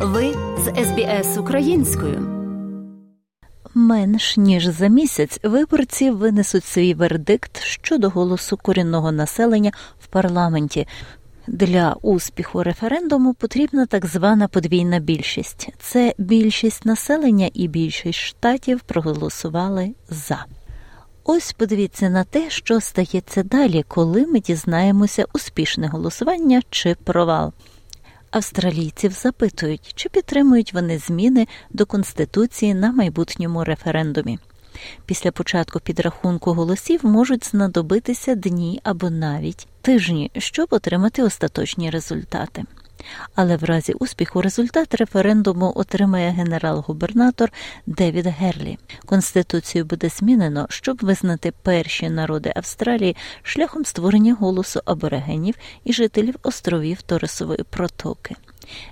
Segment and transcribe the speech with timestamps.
[0.00, 2.28] Ви з СБС українською.
[3.74, 10.86] Менш ніж за місяць виборці винесуть свій вердикт щодо голосу корінного населення в парламенті.
[11.46, 15.68] Для успіху референдуму потрібна так звана подвійна більшість.
[15.78, 20.44] Це більшість населення і більшість штатів проголосували за.
[21.24, 27.52] Ось подивіться на те, що стається далі, коли ми дізнаємося успішне голосування чи провал.
[28.30, 34.38] Австралійців запитують, чи підтримують вони зміни до Конституції на майбутньому референдумі.
[35.06, 42.64] Після початку підрахунку голосів можуть знадобитися дні або навіть тижні, щоб отримати остаточні результати.
[43.34, 47.52] Але в разі успіху результат референдуму отримає генерал-губернатор
[47.86, 48.78] Девід Герлі.
[49.06, 57.02] Конституцію буде змінено, щоб визнати перші народи Австралії шляхом створення голосу аборигенів і жителів островів
[57.02, 58.36] Торисової протоки.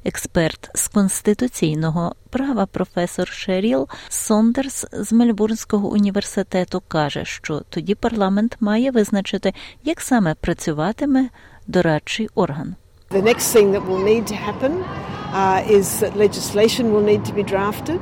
[0.04, 8.90] Експерт з конституційного права професор Шеріл Сондерс з Мельбурнського університету каже, що тоді парламент має
[8.90, 9.54] визначити,
[9.84, 11.28] як саме працюватиме
[11.66, 12.74] дорадчий орган.
[13.16, 17.32] The next thing that will need to happen uh, is that legislation will need to
[17.32, 18.00] be drafted.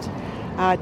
[0.58, 0.76] uh,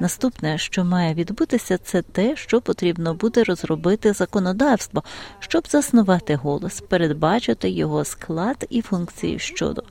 [0.00, 5.02] Наступне, що має відбутися, це те, що потрібно буде розробити законодавство,
[5.38, 9.82] щоб заснувати голос, передбачити його склад і функції щодо.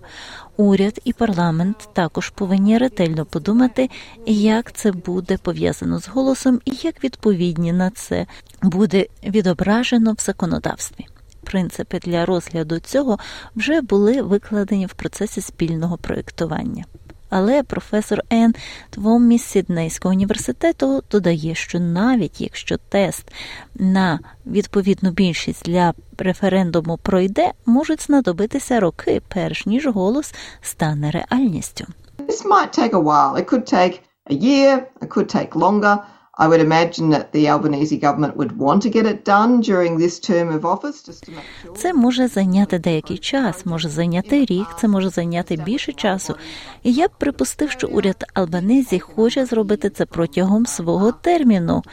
[0.57, 3.89] Уряд і парламент також повинні ретельно подумати,
[4.25, 8.25] як це буде пов'язано з голосом і як відповідні на це
[8.61, 11.07] буде відображено в законодавстві
[11.51, 13.19] принципи для розгляду цього
[13.55, 16.85] вже були викладені в процесі спільного проєктування.
[17.29, 18.55] Але професор Ен
[18.89, 23.31] Твоммі Сіднейського університету додає, що навіть якщо тест
[23.75, 31.85] на відповідну більшість для референдуму пройде, можуть знадобитися роки, перш ніж голос стане реальністю.
[32.19, 33.35] This might take a while.
[33.35, 35.97] It could take a year, it could take longer.
[36.39, 40.19] I would imagine that the Albanese government would want to get it done during this
[40.19, 41.75] term of office just to make sure.
[41.75, 46.35] Це може зайняти деякий час, може зайняти рік, це може зайняти більше часу.
[46.83, 51.83] І я б припустив, що уряд Албанезі хоче зробити це протягом свого терміну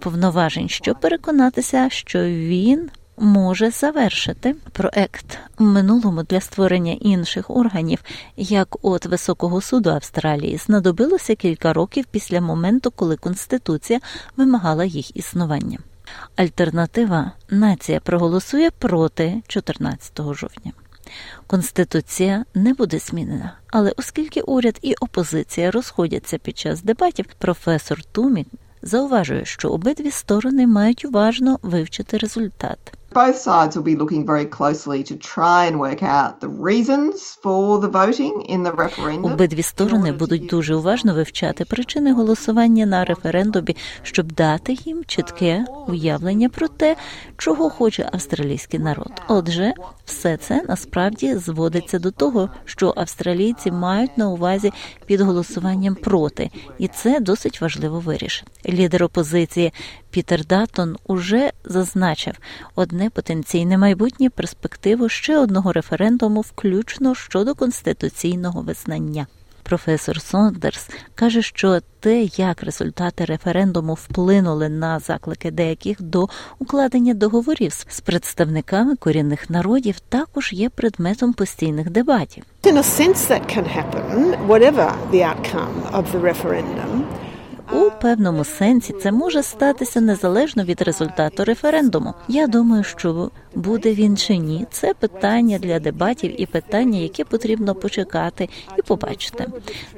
[0.00, 7.98] повноважень, щоб переконатися, що він може завершити проект у минулому для створення інших органів,
[8.36, 14.00] як от Високого суду Австралії, знадобилося кілька років після моменту, коли Конституція
[14.36, 15.78] вимагала їх існування.
[16.36, 20.72] Альтернатива нація проголосує проти 14 жовтня.
[21.46, 28.48] Конституція не буде змінена, але оскільки уряд і опозиція розходяться під час дебатів, професор Тумік
[28.84, 32.78] зауважує, що обидві сторони мають уважно вивчити результат.
[33.14, 37.78] Both sides will be looking very closely to try and work out the reasons for
[37.78, 39.32] the voting in the referendum.
[39.32, 46.48] Обидві сторони будуть дуже уважно вивчати причини голосування на референдумі, щоб дати їм чітке уявлення
[46.48, 46.96] про те,
[47.36, 49.12] чого хоче австралійський народ.
[49.28, 49.72] Отже,
[50.04, 54.72] все це насправді зводиться до того, що австралійці мають на увазі
[55.06, 58.50] під голосуванням проти, і це досить важливо вирішити.
[58.68, 59.72] Лідер опозиції
[60.14, 62.34] Пітер Датон уже зазначив
[62.74, 69.26] одне потенційне майбутнє перспективу ще одного референдуму, включно щодо конституційного визнання.
[69.62, 77.72] Професор Сондерс каже, що те, як результати референдуму вплинули на заклики деяких до укладення договорів
[77.88, 82.44] з представниками корінних народів, також є предметом постійних дебатів.
[82.62, 87.03] In a sense that can happen, whatever the outcome of the referendum.
[87.72, 92.14] У певному сенсі це може статися незалежно від результату референдуму.
[92.28, 94.66] Я думаю, що буде він чи ні.
[94.70, 98.48] Це питання для дебатів і питання, яке потрібно почекати
[98.78, 99.46] і побачити.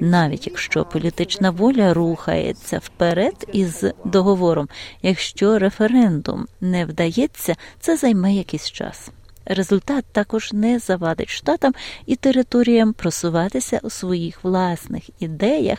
[0.00, 4.68] Навіть якщо політична воля рухається вперед із договором,
[5.02, 9.10] якщо референдум не вдається, це займе якийсь час.
[9.46, 11.74] Результат також не завадить штатам
[12.06, 15.78] і територіям просуватися у своїх власних ідеях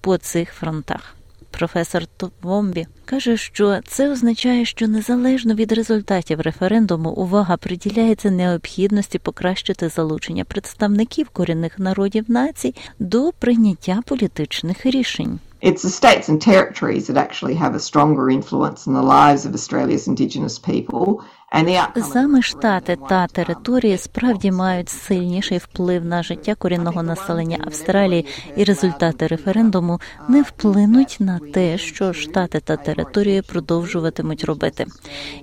[0.00, 1.16] по цих фронтах.
[1.50, 9.88] Професор Товомбі каже, що це означає, що незалежно від результатів референдуму увага приділяється необхідності покращити
[9.88, 15.38] залучення представників корінних народів націй до прийняття політичних рішень.
[15.62, 19.52] It's the states and territories that actually have a stronger influence on the lives of
[19.52, 21.22] Australia's Indigenous people
[22.12, 28.26] Саме штати та території справді мають сильніший вплив на життя корінного населення Австралії,
[28.56, 34.86] і результати референдуму не вплинуть на те, що штати та території продовжуватимуть робити.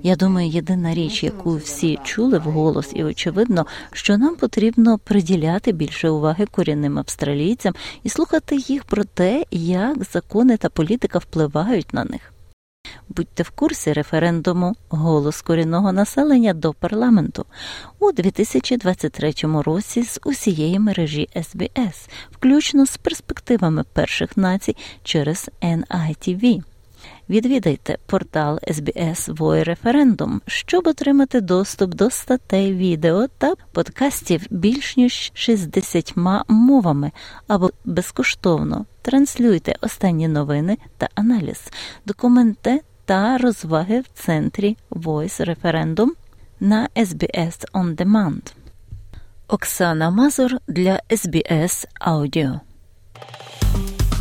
[0.03, 6.09] Я думаю, єдина річ, яку всі чули вголос, і очевидно, що нам потрібно приділяти більше
[6.09, 7.73] уваги корінним австралійцям
[8.03, 12.33] і слухати їх про те, як закони та політика впливають на них.
[13.09, 17.45] Будьте в курсі референдуму Голос корінного населення до парламенту
[17.99, 26.63] у 2023 році з усієї мережі СБС, включно з перспективами перших націй через NITV.
[27.29, 35.31] Відвідайте портал SBS Вой Референдум, щоб отримати доступ до статей відео та подкастів більш ніж
[35.33, 36.13] 60
[36.47, 37.11] мовами
[37.47, 41.71] або безкоштовно транслюйте останні новини та аналіз,
[42.05, 46.07] документи та розваги в центрі Voice Referendum
[46.59, 48.53] на SBS On Demand.
[49.47, 52.59] Оксана Мазур для SBS Audio.